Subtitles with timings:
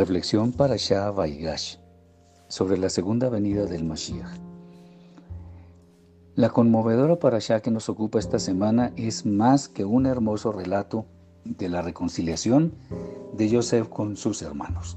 [0.00, 1.76] Reflexión para Shah Vaigash
[2.48, 4.32] sobre la segunda venida del Mashiach.
[6.36, 11.04] La conmovedora parashá que nos ocupa esta semana es más que un hermoso relato
[11.44, 12.72] de la reconciliación
[13.34, 14.96] de Yosef con sus hermanos.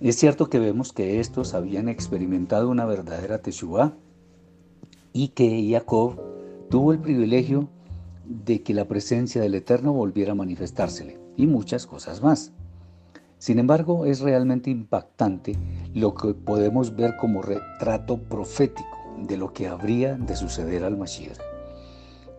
[0.00, 3.92] Es cierto que vemos que estos habían experimentado una verdadera Teshuvah
[5.12, 6.20] y que Jacob
[6.68, 7.68] tuvo el privilegio
[8.24, 12.50] de que la presencia del Eterno volviera a manifestársele y muchas cosas más.
[13.38, 15.56] Sin embargo, es realmente impactante
[15.94, 21.38] lo que podemos ver como retrato profético de lo que habría de suceder al Mashiach.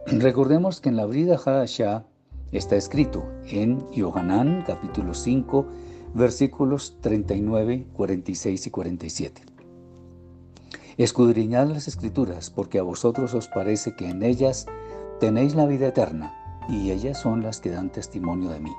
[0.07, 2.05] Recordemos que en la Brida Hadashah
[2.51, 5.65] está escrito en Yohanan capítulo 5
[6.13, 9.41] versículos 39, 46 y 47.
[10.97, 14.65] Escudriñad las escrituras porque a vosotros os parece que en ellas
[15.19, 16.33] tenéis la vida eterna
[16.67, 18.71] y ellas son las que dan testimonio de mí.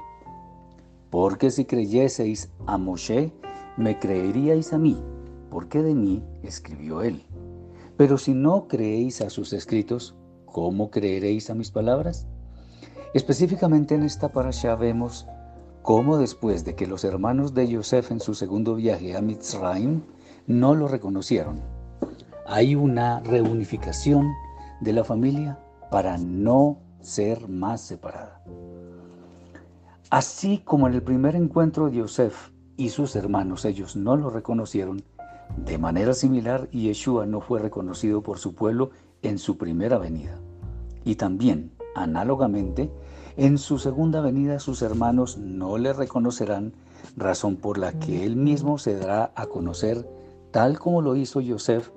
[1.10, 3.32] Porque si creyeseis a Moshe,
[3.76, 4.96] me creeríais a mí,
[5.50, 7.24] porque de mí escribió él.
[7.96, 10.14] Pero si no creéis a sus escritos,
[10.46, 12.26] ¿cómo creeréis a mis palabras?
[13.12, 15.26] Específicamente en esta parasha vemos
[15.82, 20.02] cómo después de que los hermanos de Yosef en su segundo viaje a Mitzrayim
[20.46, 21.60] no lo reconocieron,
[22.46, 24.32] hay una reunificación
[24.80, 25.58] de la familia
[25.90, 28.42] para no ser más separada.
[30.10, 35.04] Así como en el primer encuentro de Yosef y sus hermanos, ellos no lo reconocieron,
[35.56, 38.90] de manera similar Yeshua no fue reconocido por su pueblo
[39.22, 40.36] en su primera venida.
[41.04, 42.90] Y también, análogamente,
[43.36, 46.72] en su segunda venida sus hermanos no le reconocerán,
[47.16, 50.08] razón por la que él mismo se dará a conocer
[50.50, 51.90] tal como lo hizo Yosef,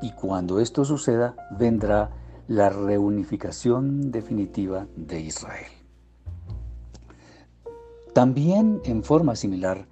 [0.00, 2.12] y cuando esto suceda vendrá
[2.48, 5.81] la reunificación definitiva de Israel.
[8.12, 9.86] También en forma similar,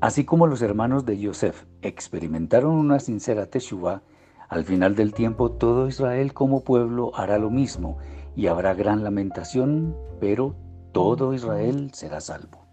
[0.00, 4.02] así como los hermanos de Yosef experimentaron una sincera teshuva,
[4.48, 7.98] al final del tiempo todo Israel como pueblo hará lo mismo
[8.34, 10.56] y habrá gran lamentación, pero
[10.92, 12.66] todo Israel será salvo.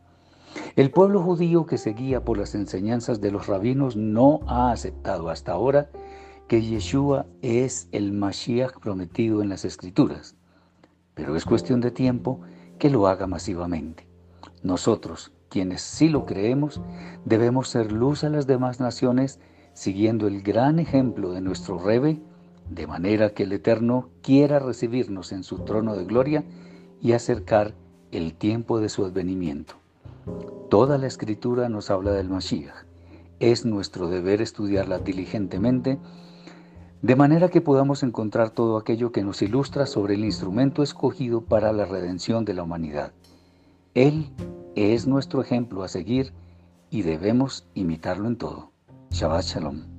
[0.77, 5.51] El pueblo judío que seguía por las enseñanzas de los rabinos no ha aceptado hasta
[5.51, 5.89] ahora
[6.47, 10.37] que Yeshua es el Mashiach prometido en las Escrituras,
[11.13, 12.39] pero es cuestión de tiempo
[12.79, 14.06] que lo haga masivamente.
[14.67, 16.81] Nosotros, quienes sí lo creemos,
[17.23, 19.39] debemos ser luz a las demás naciones
[19.73, 22.19] siguiendo el gran ejemplo de nuestro Rebe,
[22.69, 26.43] de manera que el Eterno quiera recibirnos en su trono de gloria
[27.01, 27.75] y acercar
[28.11, 29.75] el tiempo de su advenimiento.
[30.69, 32.75] Toda la escritura nos habla del Mashiach.
[33.39, 35.97] Es nuestro deber estudiarla diligentemente,
[37.01, 41.71] de manera que podamos encontrar todo aquello que nos ilustra sobre el instrumento escogido para
[41.71, 43.13] la redención de la humanidad.
[43.97, 44.29] Él
[44.77, 46.33] es nuestro ejemplo a seguir
[46.91, 48.71] y debemos imitarlo en todo.
[49.09, 49.96] Shabbat Shalom.